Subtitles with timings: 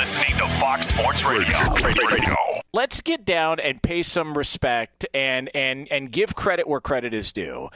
[0.00, 1.58] listening to Fox Sports Radio.
[1.84, 2.34] Radio.
[2.72, 7.34] Let's get down and pay some respect and and and give credit where credit is
[7.34, 7.68] due.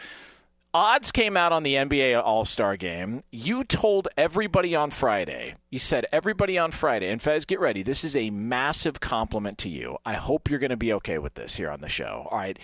[0.73, 3.21] Odds came out on the NBA All Star game.
[3.31, 7.83] You told everybody on Friday, you said everybody on Friday, and Fez, get ready.
[7.83, 9.99] This is a massive compliment to you.
[10.07, 12.27] I hope you're going to be okay with this here on the show.
[12.31, 12.59] All right.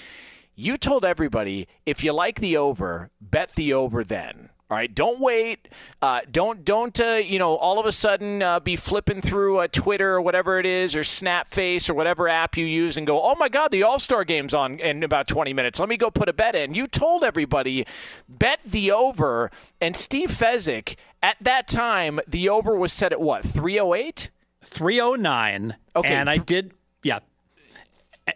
[0.55, 4.49] You told everybody if you like the over, bet the over then.
[4.71, 5.69] All right, don't wait.
[6.01, 9.67] Uh, don't don't uh, you know all of a sudden uh, be flipping through a
[9.67, 13.35] Twitter or whatever it is or Snapface or whatever app you use and go, oh
[13.35, 15.81] my God, the All Star game's on in about 20 minutes.
[15.81, 16.75] Let me go put a bet in.
[16.75, 17.85] You told everybody
[18.29, 23.43] bet the over, and Steve Fezzik at that time the over was set at what
[23.43, 24.31] 308.
[24.63, 25.77] 309.
[25.97, 26.73] Okay, and I did.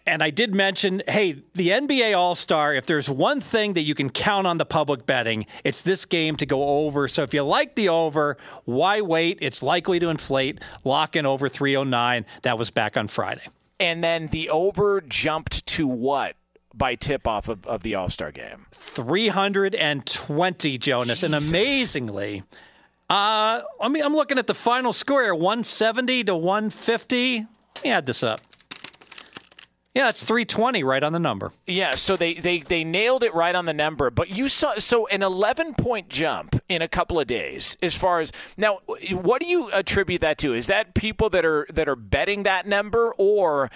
[0.06, 3.94] And I did mention, hey, the NBA All Star, if there's one thing that you
[3.94, 7.06] can count on the public betting, it's this game to go over.
[7.06, 9.38] So if you like the over, why wait?
[9.40, 10.60] It's likely to inflate.
[10.84, 12.26] Lock in over 309.
[12.42, 13.46] That was back on Friday.
[13.78, 16.34] And then the over jumped to what?
[16.76, 18.66] by tip off of, of the All Star game?
[18.72, 21.20] 320, Jonas.
[21.20, 21.22] Jesus.
[21.22, 22.42] And amazingly,
[23.08, 27.38] uh, I mean, I'm looking at the final score here 170 to 150.
[27.38, 27.48] Let
[27.84, 28.40] me add this up.
[29.94, 31.52] Yeah, it's 320 right on the number.
[31.68, 34.10] Yeah, so they, they, they nailed it right on the number.
[34.10, 37.76] But you saw so an 11 point jump in a couple of days.
[37.80, 38.80] As far as now,
[39.12, 40.52] what do you attribute that to?
[40.52, 43.70] Is that people that are that are betting that number, or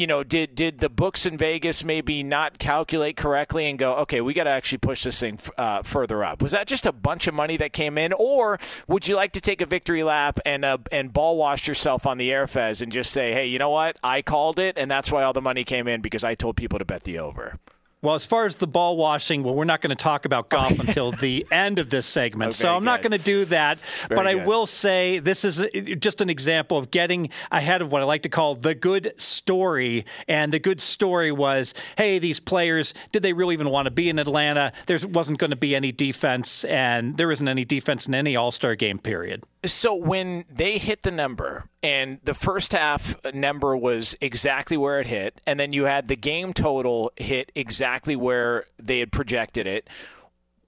[0.00, 4.22] you know, did did the books in Vegas maybe not calculate correctly and go, okay,
[4.22, 6.40] we got to actually push this thing uh, further up?
[6.40, 9.40] Was that just a bunch of money that came in, or would you like to
[9.40, 13.10] take a victory lap and uh, and ball wash yourself on the airfez and just
[13.10, 15.86] say, hey, you know what, I called it, and that's why all the money came
[15.86, 17.58] in because I told people to bet the over.
[18.02, 20.78] Well, as far as the ball washing, well, we're not going to talk about golf
[20.78, 22.48] until the end of this segment.
[22.48, 22.86] Okay, so I'm good.
[22.86, 23.78] not going to do that.
[23.78, 24.46] Very but I good.
[24.46, 28.22] will say this is uh, just an example of getting ahead of what I like
[28.22, 30.06] to call the good story.
[30.28, 34.08] And the good story was hey, these players, did they really even want to be
[34.08, 34.72] in Atlanta?
[34.86, 38.50] There wasn't going to be any defense, and there isn't any defense in any All
[38.50, 39.44] Star game, period.
[39.66, 45.06] So when they hit the number, and the first half number was exactly where it
[45.06, 49.88] hit, and then you had the game total hit exactly where they had projected it.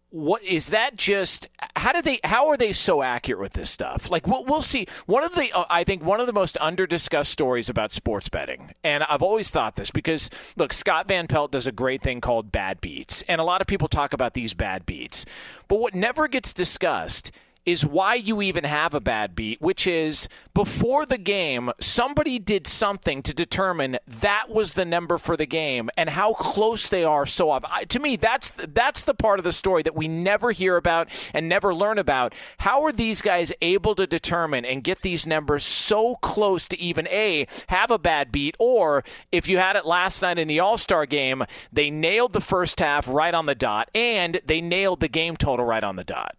[0.09, 0.97] What is that?
[0.97, 2.21] Just how did they?
[2.23, 4.11] How are they so accurate with this stuff?
[4.11, 4.87] Like we'll, we'll see.
[5.07, 8.29] One of the uh, I think one of the most under discussed stories about sports
[8.29, 12.21] betting, and I've always thought this because look, Scott Van Pelt does a great thing
[12.21, 15.25] called bad beats, and a lot of people talk about these bad beats,
[15.67, 17.33] but what never gets discussed
[17.65, 22.67] is why you even have a bad beat, which is before the game, somebody did
[22.67, 27.27] something to determine that was the number for the game and how close they are.
[27.27, 30.77] So, I, to me, that's that's the part of the story that we never hear
[30.77, 32.35] about and never learn about.
[32.59, 37.07] How are these guys able to determine and get these numbers so close to even
[37.09, 40.79] a have a bad beat, or if you had it last night in the All
[40.79, 45.09] Star game, they nailed the first half right on the dot and they nailed the
[45.09, 46.37] game total right on the dot.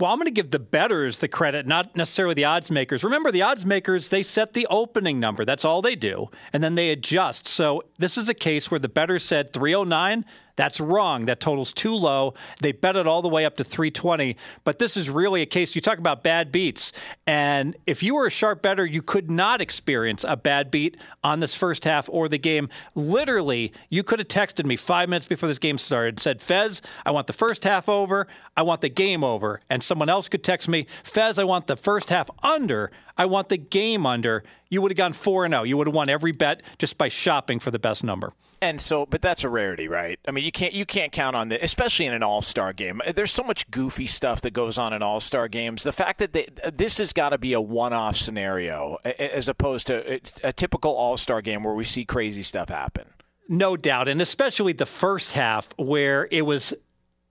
[0.00, 3.04] Well, I'm going to give the bettors the credit, not necessarily the odds makers.
[3.04, 5.44] Remember, the odds makers, they set the opening number.
[5.44, 6.30] That's all they do.
[6.52, 7.46] And then they adjust.
[7.46, 10.24] So this is a case where the bettors said 309.
[10.56, 11.24] That's wrong.
[11.24, 12.34] That total's too low.
[12.60, 14.36] They bet it all the way up to 320.
[14.62, 16.92] But this is really a case you talk about bad beats.
[17.26, 21.40] And if you were a sharp bettor, you could not experience a bad beat on
[21.40, 22.68] this first half or the game.
[22.94, 27.10] Literally, you could have texted me five minutes before this game started, said, Fez, I
[27.10, 28.26] want the first half over.
[28.56, 29.60] I want the game over.
[29.68, 32.90] And someone else could text me, Fez, I want the first half under.
[33.16, 34.44] I want the game under.
[34.68, 35.62] You would have gone 4 0.
[35.64, 38.32] You would have won every bet just by shopping for the best number.
[38.64, 40.18] And so, but that's a rarity, right?
[40.26, 43.02] I mean, you can't you can't count on this, especially in an All Star game.
[43.14, 45.82] There's so much goofy stuff that goes on in All Star games.
[45.82, 49.88] The fact that they, this has got to be a one off scenario as opposed
[49.88, 53.04] to a typical All Star game where we see crazy stuff happen.
[53.50, 56.72] No doubt, and especially the first half where it was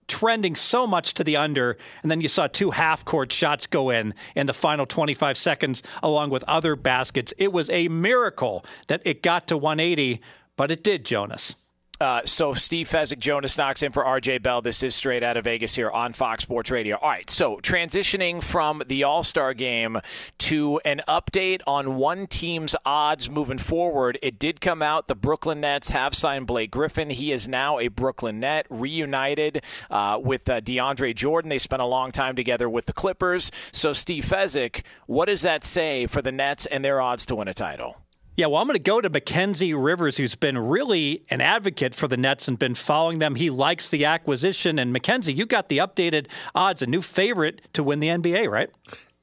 [0.06, 3.90] trending so much to the under, and then you saw two half court shots go
[3.90, 7.34] in in the final 25 seconds, along with other baskets.
[7.38, 10.20] It was a miracle that it got to 180
[10.56, 11.56] but it did, Jonas.
[12.00, 14.60] Uh, so Steve Fezzik, Jonas Knox in for RJ Bell.
[14.60, 16.96] This is straight out of Vegas here on Fox Sports Radio.
[16.96, 19.98] All right, so transitioning from the All Star game
[20.38, 24.18] to an update on one team's odds moving forward.
[24.22, 27.10] It did come out the Brooklyn Nets have signed Blake Griffin.
[27.10, 31.48] He is now a Brooklyn Net, reunited uh, with uh, DeAndre Jordan.
[31.48, 33.52] They spent a long time together with the Clippers.
[33.70, 37.46] So Steve Fezzik, what does that say for the Nets and their odds to win
[37.46, 38.03] a title?
[38.36, 42.08] Yeah, well, I'm going to go to Mackenzie Rivers, who's been really an advocate for
[42.08, 43.36] the Nets and been following them.
[43.36, 44.80] He likes the acquisition.
[44.80, 48.70] And Mackenzie, you got the updated odds, a new favorite to win the NBA, right?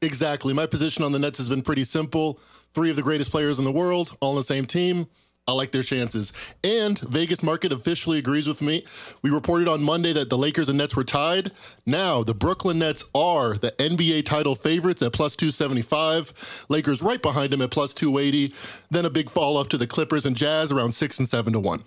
[0.02, 0.54] Exactly.
[0.54, 2.40] My position on the Nets has been pretty simple.
[2.74, 5.08] Three of the greatest players in the world, all on the same team.
[5.48, 6.34] I like their chances.
[6.64, 8.86] And Vegas market officially agrees with me.
[9.22, 11.52] We reported on Monday that the Lakers and Nets were tied.
[11.86, 16.66] Now, the Brooklyn Nets are the NBA title favorites at plus 275.
[16.70, 18.54] Lakers right behind them at plus 280.
[18.92, 21.60] Then a big fall off to the Clippers and Jazz around 6 and 7 to
[21.60, 21.84] 1.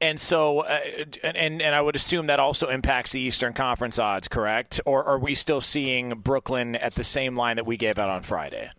[0.00, 0.80] And so, uh,
[1.22, 4.80] and and I would assume that also impacts the Eastern Conference odds, correct?
[4.84, 8.22] Or are we still seeing Brooklyn at the same line that we gave out on
[8.22, 8.72] Friday?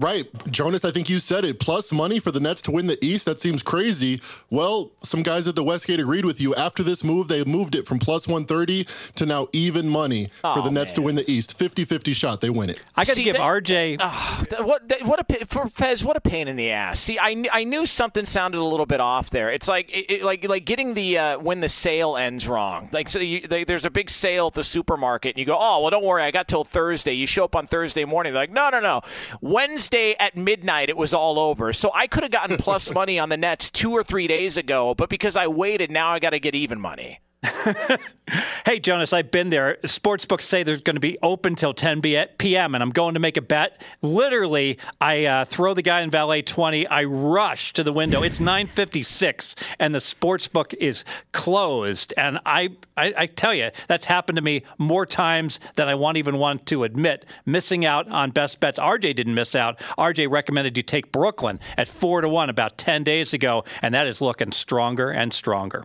[0.00, 0.28] Right.
[0.48, 1.58] Jonas, I think you said it.
[1.58, 3.26] Plus money for the Nets to win the East.
[3.26, 4.20] That seems crazy.
[4.48, 6.54] Well, some guys at the Westgate agreed with you.
[6.54, 8.86] After this move, they moved it from plus 130
[9.16, 10.94] to now even money oh, for the Nets man.
[10.94, 11.58] to win the East.
[11.58, 12.40] 50 50 shot.
[12.40, 12.78] They win it.
[12.94, 13.96] I got to give that, RJ.
[13.98, 17.00] Uh, what, what a, for Fez, what a pain in the ass.
[17.00, 19.50] See, I, I knew something sounded a little bit off there.
[19.50, 22.88] It's like it, like like getting the uh, when the sale ends wrong.
[22.92, 25.80] Like, so you, they, there's a big sale at the supermarket, and you go, oh,
[25.80, 26.22] well, don't worry.
[26.22, 27.14] I got till Thursday.
[27.14, 28.32] You show up on Thursday morning.
[28.32, 29.00] They're like, no, no, no.
[29.40, 29.87] Wednesday
[30.20, 31.72] at midnight midnight, it was all over.
[31.72, 34.94] So I could have gotten plus money on the Nets two or three days ago,
[34.94, 37.20] but because I waited, now I got to get even money.
[38.66, 39.78] hey, Jonas, I've been there.
[39.84, 43.36] Sportsbooks say they're going to be open till 10 p.m., and I'm going to make
[43.36, 43.80] a bet.
[44.02, 46.86] Literally, I uh, throw the guy in valet 20.
[46.88, 48.22] I rush to the window.
[48.22, 52.12] It's 9:56, and the sportsbook is closed.
[52.16, 56.16] And I, I, I tell you, that's happened to me more times than I want
[56.16, 57.24] even want to admit.
[57.46, 58.80] Missing out on best bets.
[58.80, 59.78] RJ didn't miss out.
[59.96, 64.08] RJ recommended you take Brooklyn at four to one about 10 days ago, and that
[64.08, 65.84] is looking stronger and stronger.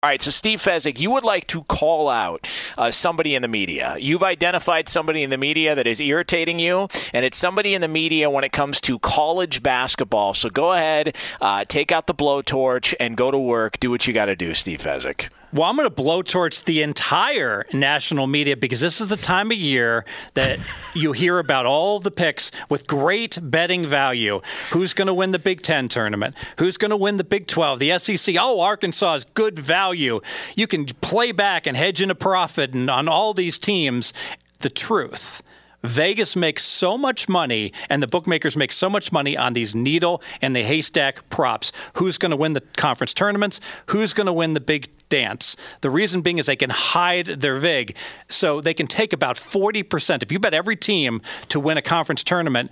[0.00, 2.46] All right, so Steve Fezzik, you would like to call out
[2.78, 3.96] uh, somebody in the media.
[3.98, 7.88] You've identified somebody in the media that is irritating you, and it's somebody in the
[7.88, 10.34] media when it comes to college basketball.
[10.34, 13.80] So go ahead, uh, take out the blowtorch, and go to work.
[13.80, 15.30] Do what you got to do, Steve Fezzik.
[15.50, 19.56] Well, I'm going to blowtorch the entire national media because this is the time of
[19.56, 20.04] year
[20.34, 20.58] that
[20.94, 24.42] you hear about all the picks with great betting value.
[24.72, 26.34] Who's going to win the Big Ten tournament?
[26.58, 27.78] Who's going to win the Big 12?
[27.78, 28.36] The SEC?
[28.38, 30.20] Oh, Arkansas is good value.
[30.54, 34.12] You can play back and hedge in a profit and on all these teams.
[34.60, 35.42] The truth
[35.82, 40.20] Vegas makes so much money and the bookmakers make so much money on these needle
[40.42, 41.72] and the haystack props.
[41.94, 43.60] Who's going to win the conference tournaments?
[43.86, 45.56] Who's going to win the big dance?
[45.80, 47.96] The reason being is they can hide their VIG.
[48.28, 50.22] So they can take about 40%.
[50.22, 52.70] If you bet every team to win a conference tournament,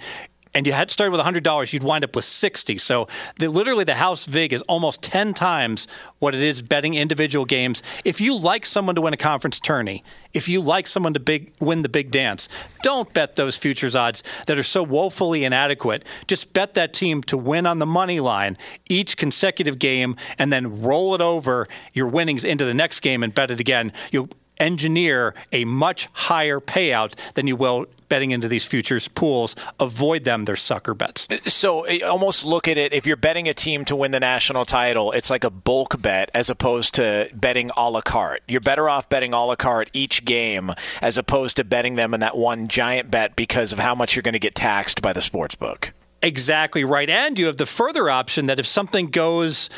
[0.56, 2.78] and you had started with $100, you'd wind up with 60.
[2.78, 3.08] So
[3.38, 5.86] the, literally the house vig is almost 10 times
[6.18, 7.82] what it is betting individual games.
[8.06, 11.52] If you like someone to win a conference tourney, if you like someone to big,
[11.60, 12.48] win the big dance,
[12.82, 16.06] don't bet those futures odds that are so woefully inadequate.
[16.26, 18.56] Just bet that team to win on the money line
[18.88, 23.34] each consecutive game and then roll it over your winnings into the next game and
[23.34, 23.92] bet it again.
[24.10, 29.56] You engineer a much higher payout than you will betting into these futures pools.
[29.80, 31.28] Avoid them; they're sucker bets.
[31.46, 32.92] So eh, almost look at it.
[32.92, 36.30] If you're betting a team to win the national title, it's like a bulk bet
[36.34, 38.42] as opposed to betting a la carte.
[38.48, 40.72] You're better off betting a la carte each game
[41.02, 44.22] as opposed to betting them in that one giant bet because of how much you're
[44.22, 45.92] going to get taxed by the sports book.
[46.22, 47.08] Exactly right.
[47.08, 49.70] And you have the further option that if something goes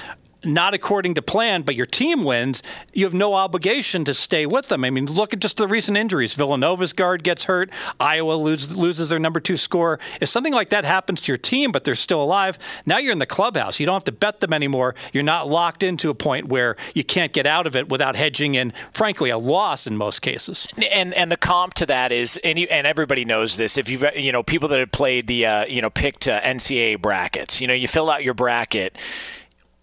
[0.45, 4.68] not according to plan, but your team wins, you have no obligation to stay with
[4.68, 4.85] them.
[4.85, 6.35] I mean, look at just the recent injuries.
[6.35, 7.71] Villanova's guard gets hurt.
[7.99, 9.99] Iowa loses, loses their number two scorer.
[10.21, 13.18] If something like that happens to your team, but they're still alive, now you're in
[13.18, 13.80] the clubhouse.
[13.80, 14.95] You don't have to bet them anymore.
[15.12, 18.54] You're not locked into a point where you can't get out of it without hedging
[18.54, 20.66] in, frankly, a loss in most cases.
[20.92, 23.76] And and the comp to that is, and you, and everybody knows this.
[23.76, 27.00] If you've you know people that have played the uh, you know picked uh, NCAA
[27.00, 28.97] brackets, you know you fill out your bracket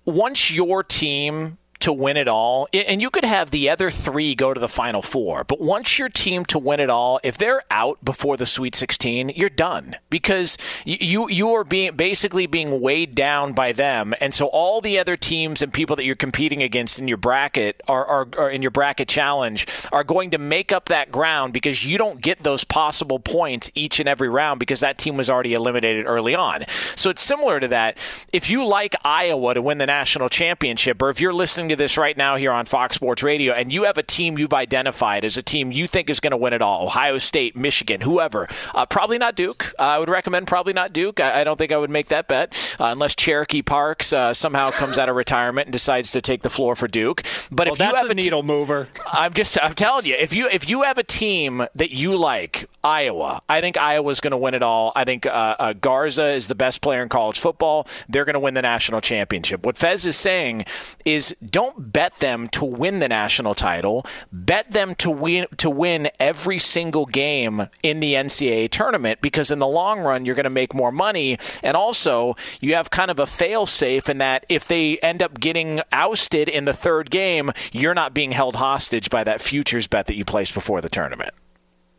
[0.05, 4.55] once your team to win it all, and you could have the other three go
[4.55, 8.03] to the Final Four, but once your team to win it all, if they're out
[8.03, 13.53] before the Sweet 16, you're done because you you are being basically being weighed down
[13.53, 17.07] by them, and so all the other teams and people that you're competing against in
[17.07, 21.11] your bracket are, are, are in your bracket challenge are going to make up that
[21.11, 25.17] ground because you don't get those possible points each and every round because that team
[25.17, 26.63] was already eliminated early on.
[26.95, 27.97] So it's similar to that.
[28.33, 31.97] If you like Iowa to win the national championship, or if you're listening to this
[31.97, 35.37] right now here on Fox Sports Radio and you have a team you've identified as
[35.37, 38.85] a team you think is going to win it all, Ohio State, Michigan, whoever, uh,
[38.85, 39.73] probably not Duke.
[39.79, 41.19] Uh, I would recommend probably not Duke.
[41.19, 44.71] I, I, don't think I would make that bet uh, unless Cherokee Parks uh, somehow
[44.71, 47.23] comes out of retirement and decides to take the floor for Duke.
[47.51, 50.33] But well, if you have a, a needle mover, I'm just I'm telling you, if
[50.33, 54.37] you if you have a team that you like, Iowa, I think Iowa's going to
[54.37, 54.91] win it all.
[54.95, 57.87] I think uh, uh, Garza is the best player in college football.
[58.09, 59.65] They're going to win the national championship.
[59.65, 60.65] What Fez is saying
[61.03, 64.05] is don't bet them to win the national title.
[64.29, 69.59] Bet them to win to win every single game in the NCAA tournament because in
[69.59, 73.19] the long run you're going to make more money and also you have kind of
[73.19, 77.53] a fail safe in that if they end up getting ousted in the third game,
[77.71, 81.33] you're not being held hostage by that futures bet that you placed before the tournament.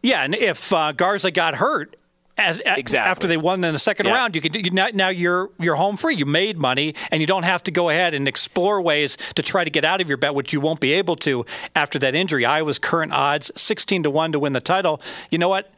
[0.03, 1.97] Yeah, and if uh, Garza got hurt,
[2.39, 3.11] as exactly.
[3.11, 4.15] after they won in the second yeah.
[4.15, 6.15] round, you can you, now, now you're you're home free.
[6.15, 9.65] You made money, and you don't have to go ahead and explore ways to try
[9.65, 12.45] to get out of your bet, which you won't be able to after that injury.
[12.45, 15.01] Iowa's current odds sixteen to one to win the title.
[15.31, 15.73] You know what?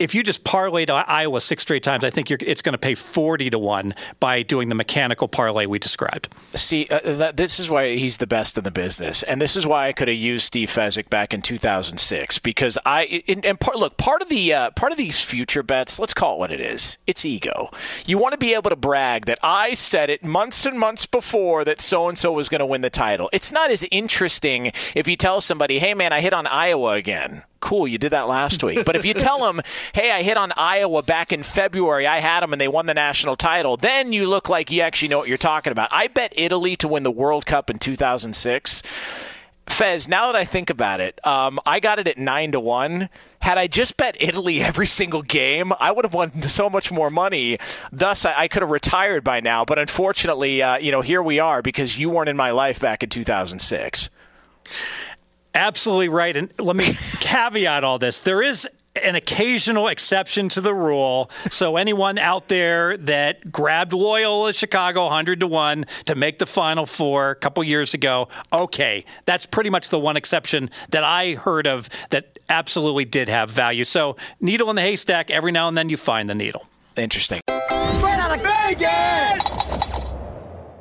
[0.00, 3.50] If you just parlayed Iowa six straight times, I think it's going to pay 40
[3.50, 6.30] to 1 by doing the mechanical parlay we described.
[6.54, 9.22] See, uh, that, this is why he's the best in the business.
[9.22, 13.22] And this is why I could have used Steve Fezzik back in 2006 because I
[13.28, 16.36] and, and part, look, part of the uh, part of these future bets, let's call
[16.36, 16.96] it what it is.
[17.06, 17.70] It's ego.
[18.06, 21.62] You want to be able to brag that I said it months and months before
[21.64, 23.28] that so and so was going to win the title.
[23.34, 27.44] It's not as interesting if you tell somebody, "Hey man, I hit on Iowa again."
[27.60, 28.84] Cool, you did that last week.
[28.84, 29.60] But if you tell them,
[29.92, 32.94] hey, I hit on Iowa back in February, I had them and they won the
[32.94, 35.88] national title, then you look like you actually know what you're talking about.
[35.92, 38.82] I bet Italy to win the World Cup in 2006.
[39.70, 43.08] Fez, now that I think about it, um, I got it at nine to one.
[43.40, 47.10] Had I just bet Italy every single game, I would have won so much more
[47.10, 47.58] money.
[47.92, 49.64] Thus, I, I could have retired by now.
[49.64, 53.02] But unfortunately, uh, you know, here we are because you weren't in my life back
[53.02, 54.10] in 2006.
[55.54, 56.36] Absolutely right.
[56.36, 56.84] And let me
[57.20, 58.20] caveat all this.
[58.20, 58.68] There is
[59.04, 61.30] an occasional exception to the rule.
[61.48, 66.86] So anyone out there that grabbed Loyola Chicago 100 to 1 to make the final
[66.86, 71.66] four a couple years ago, okay, that's pretty much the one exception that I heard
[71.66, 73.84] of that absolutely did have value.
[73.84, 76.66] So needle in the haystack, every now and then you find the needle.
[76.96, 77.40] Interesting.
[77.46, 79.59] Straight out of Vegas!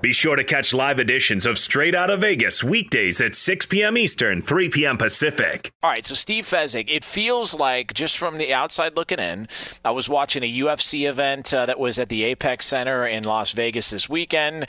[0.01, 3.97] Be sure to catch live editions of Straight Out of Vegas weekdays at 6 p.m.
[3.97, 4.97] Eastern, 3 p.m.
[4.97, 5.73] Pacific.
[5.83, 9.49] All right, so Steve Fezzik, it feels like just from the outside looking in,
[9.83, 13.51] I was watching a UFC event uh, that was at the Apex Center in Las
[13.51, 14.67] Vegas this weekend,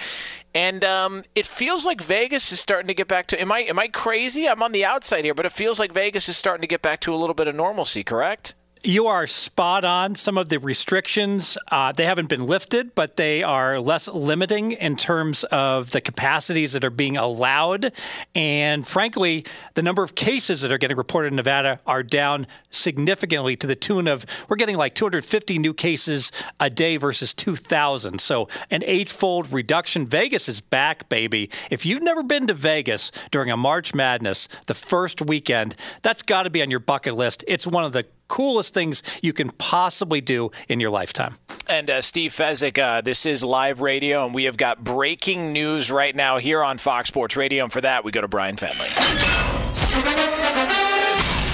[0.53, 3.41] and um, it feels like Vegas is starting to get back to.
[3.41, 4.49] Am I am I crazy?
[4.49, 6.99] I'm on the outside here, but it feels like Vegas is starting to get back
[7.03, 8.03] to a little bit of normalcy.
[8.03, 8.55] Correct?
[8.83, 10.15] You are spot on.
[10.15, 14.97] Some of the restrictions, uh, they haven't been lifted, but they are less limiting in
[14.97, 17.93] terms of the capacities that are being allowed.
[18.35, 19.45] And frankly,
[19.75, 23.77] the number of cases that are getting reported in Nevada are down significantly to the
[23.77, 28.19] tune of we're getting like 250 new cases a day versus 2,000.
[28.19, 30.07] So an eightfold reduction.
[30.07, 31.51] Vegas is back, baby.
[31.71, 36.45] If you've never been to Vegas during a March Madness, the first weekend, that's got
[36.45, 37.45] to be on your bucket list.
[37.47, 41.35] It's one of the coolest things you can possibly do in your lifetime.
[41.67, 45.91] And uh, Steve Fezzik, uh, this is live radio, and we have got breaking news
[45.91, 47.65] right now here on Fox Sports Radio.
[47.65, 48.89] And for that, we go to Brian Fenley.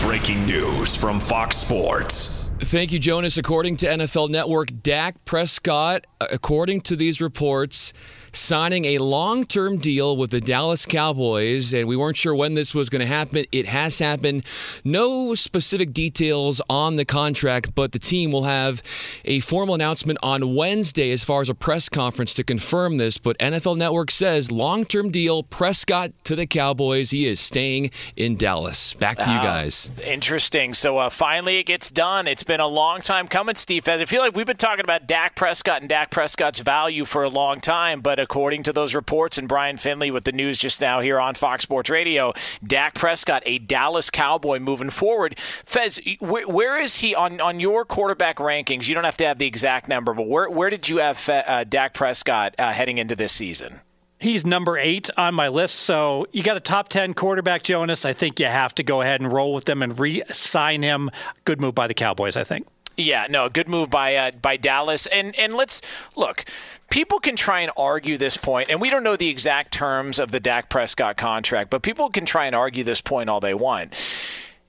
[0.02, 2.50] Breaking news from Fox Sports.
[2.60, 3.36] Thank you, Jonas.
[3.36, 7.92] According to NFL Network, Dak Prescott, according to these reports,
[8.36, 12.74] signing a long term deal with the Dallas Cowboys, and we weren't sure when this
[12.74, 13.44] was going to happen.
[13.52, 14.44] It has happened.
[14.84, 18.82] No specific details on the contract, but the team will have
[19.24, 23.18] a formal announcement on Wednesday as far as a press conference to confirm this.
[23.18, 27.10] But NFL Network says long term deal, Prescott to the Cowboys.
[27.10, 28.94] He is staying in Dallas.
[28.94, 29.90] Back to you ah, guys.
[30.04, 30.74] interesting.
[30.74, 32.26] So uh, finally it gets done.
[32.26, 33.88] It's been a long time coming, Steve.
[33.88, 37.28] I feel like we've been talking about Dak Prescott and Dak Prescott's value for a
[37.28, 40.98] long time, but according to those reports, and Brian Finley with the news just now
[40.98, 42.32] here on Fox Sports Radio,
[42.66, 45.38] Dak Prescott, a Dallas Cowboy moving forward.
[45.38, 48.88] Fez, where, where is he on, on your quarterback rankings?
[48.88, 51.62] You don't have to have the exact number, but where, where did you have uh,
[51.62, 53.80] Dak Prescott uh, heading into this season?
[54.18, 55.76] He's number eight on my list.
[55.76, 58.04] So you got a top 10 quarterback, Jonas.
[58.04, 61.10] I think you have to go ahead and roll with them and re sign him.
[61.44, 62.66] Good move by the Cowboys, I think.
[62.96, 65.06] Yeah, no, good move by uh, by Dallas.
[65.06, 65.82] And and let's
[66.16, 66.44] look.
[66.88, 70.30] People can try and argue this point, and we don't know the exact terms of
[70.30, 73.92] the Dak Prescott contract, but people can try and argue this point all they want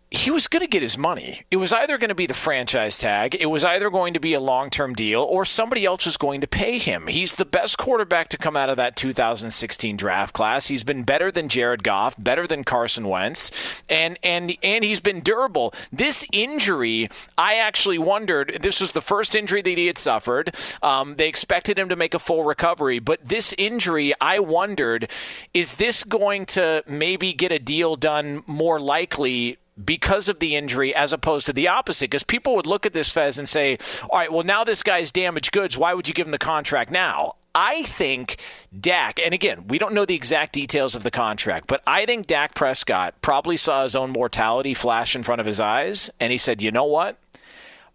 [0.09, 1.41] he was going to get his money.
[1.51, 4.33] It was either going to be the franchise tag, it was either going to be
[4.33, 7.07] a long term deal, or somebody else was going to pay him.
[7.07, 10.67] He's the best quarterback to come out of that 2016 draft class.
[10.67, 15.19] He's been better than Jared Goff, better than Carson Wentz, and and and he's been
[15.19, 15.73] durable.
[15.91, 18.59] This injury, I actually wondered.
[18.61, 20.55] This was the first injury that he had suffered.
[20.81, 25.11] Um, they expected him to make a full recovery, but this injury, I wondered,
[25.53, 29.57] is this going to maybe get a deal done more likely?
[29.83, 32.09] Because of the injury as opposed to the opposite.
[32.09, 33.77] Because people would look at this Fez and say,
[34.09, 35.77] all right, well, now this guy's damaged goods.
[35.77, 37.33] Why would you give him the contract now?
[37.53, 38.37] I think
[38.79, 42.27] Dak, and again, we don't know the exact details of the contract, but I think
[42.27, 46.37] Dak Prescott probably saw his own mortality flash in front of his eyes, and he
[46.37, 47.17] said, you know what?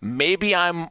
[0.02, 0.88] maybe I'm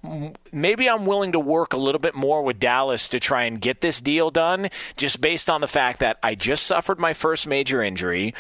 [0.54, 3.82] maybe I'm willing to work a little bit more with Dallas to try and get
[3.82, 7.84] this deal done just based on the fact that I just suffered my first major
[7.84, 8.34] injury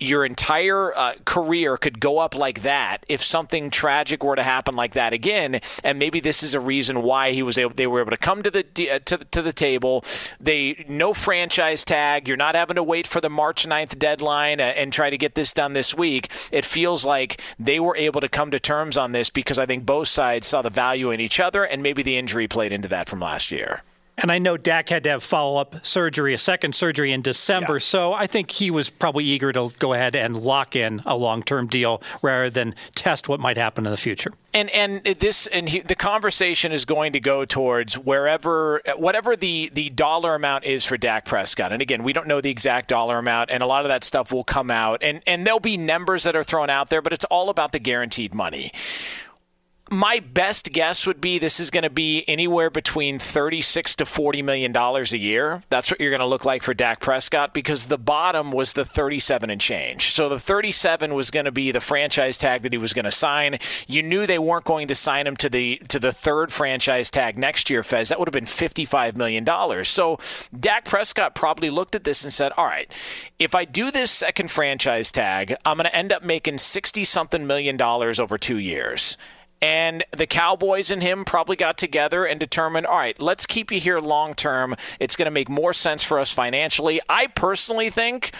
[0.00, 4.74] your entire uh, career could go up like that if something tragic were to happen
[4.74, 5.60] like that again.
[5.84, 7.74] And maybe this is a reason why he was able.
[7.74, 10.04] They were able to come to the uh, to the, to the table.
[10.40, 12.26] They no franchise tag.
[12.26, 15.34] You're not having to wait for the March 9th deadline uh, and try to get
[15.34, 16.30] this done this week.
[16.50, 19.84] It feels like they were able to come to terms on this because I think
[19.84, 23.08] both sides saw the value in each other, and maybe the injury played into that
[23.08, 23.82] from last year.
[24.18, 27.74] And I know Dak had to have follow up surgery, a second surgery in December.
[27.74, 27.78] Yeah.
[27.78, 31.42] So I think he was probably eager to go ahead and lock in a long
[31.42, 34.30] term deal rather than test what might happen in the future.
[34.52, 39.70] And and this and he, the conversation is going to go towards wherever whatever the
[39.72, 41.72] the dollar amount is for Dak Prescott.
[41.72, 44.32] And again, we don't know the exact dollar amount, and a lot of that stuff
[44.32, 45.02] will come out.
[45.02, 47.78] And and there'll be numbers that are thrown out there, but it's all about the
[47.78, 48.72] guaranteed money
[49.90, 54.40] my best guess would be this is going to be anywhere between 36 to 40
[54.40, 55.62] million dollars a year.
[55.68, 58.84] That's what you're going to look like for Dak Prescott because the bottom was the
[58.84, 60.12] 37 and change.
[60.12, 63.10] So the 37 was going to be the franchise tag that he was going to
[63.10, 63.58] sign.
[63.88, 67.36] You knew they weren't going to sign him to the to the third franchise tag
[67.36, 68.10] next year, Fez.
[68.10, 69.88] That would have been 55 million dollars.
[69.88, 70.20] So
[70.58, 72.90] Dak Prescott probably looked at this and said, "All right,
[73.40, 77.44] if I do this second franchise tag, I'm going to end up making 60 something
[77.44, 79.16] million dollars over 2 years."
[79.62, 83.78] And the Cowboys and him probably got together and determined, all right, let's keep you
[83.78, 84.74] here long term.
[84.98, 87.00] It's going to make more sense for us financially.
[87.08, 88.32] I personally think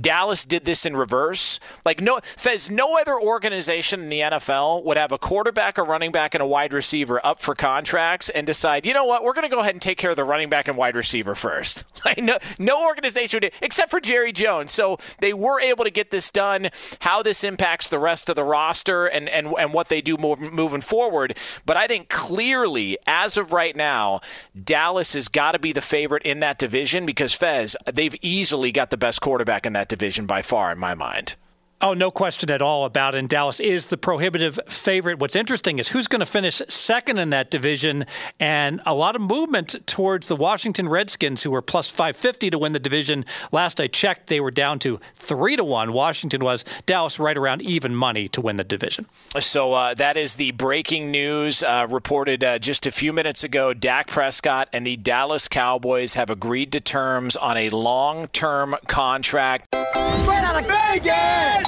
[0.00, 1.60] Dallas did this in reverse.
[1.84, 6.12] Like no Fez, no other organization in the NFL would have a quarterback, a running
[6.12, 9.48] back, and a wide receiver up for contracts and decide, you know what, we're going
[9.48, 11.84] to go ahead and take care of the running back and wide receiver first.
[12.04, 14.72] Like no, no organization would, except for Jerry Jones.
[14.72, 16.70] So they were able to get this done.
[17.00, 20.80] How this impacts the rest of the roster and and and what they do moving
[20.80, 21.36] forward.
[21.66, 24.20] But I think clearly, as of right now,
[24.64, 28.90] Dallas has got to be the favorite in that division because Fez, they've easily got
[28.90, 31.34] the best quarterback in division by far, in my mind.
[31.80, 33.18] Oh, no question at all about it.
[33.18, 35.20] And Dallas is the prohibitive favorite.
[35.20, 38.04] What's interesting is who's going to finish second in that division,
[38.40, 42.72] and a lot of movement towards the Washington Redskins, who were plus 550 to win
[42.72, 43.24] the division.
[43.52, 45.92] Last I checked, they were down to three to one.
[45.92, 49.06] Washington was Dallas right around even money to win the division.
[49.38, 53.72] So uh, that is the breaking news uh, reported uh, just a few minutes ago.
[53.72, 59.68] Dak Prescott and the Dallas Cowboys have agreed to terms on a long-term contract.
[59.72, 61.67] Right out of Vegas.